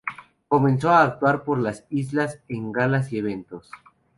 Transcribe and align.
Comenzó 0.47 0.89
a 0.89 1.03
actuar 1.03 1.43
por 1.43 1.59
las 1.59 1.85
islas 1.91 2.39
en 2.47 2.71
galas 2.71 3.13
y 3.13 3.19
eventos. 3.19 3.69